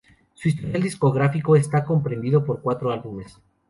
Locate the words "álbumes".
2.91-3.37